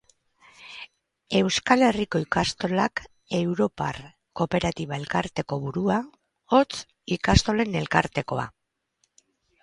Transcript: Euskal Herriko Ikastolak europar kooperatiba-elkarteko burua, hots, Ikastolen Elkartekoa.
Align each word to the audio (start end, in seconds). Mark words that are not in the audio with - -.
Euskal 1.39 1.83
Herriko 1.87 2.21
Ikastolak 2.23 3.01
europar 3.39 3.99
kooperatiba-elkarteko 4.41 5.59
burua, 5.65 5.97
hots, 6.57 6.79
Ikastolen 7.17 7.77
Elkartekoa. 7.83 8.47